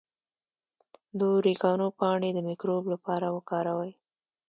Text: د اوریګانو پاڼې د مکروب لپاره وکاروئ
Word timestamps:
د 1.17 1.19
اوریګانو 1.33 1.87
پاڼې 1.99 2.29
د 2.33 2.39
مکروب 2.47 2.83
لپاره 2.93 3.27
وکاروئ 3.35 3.91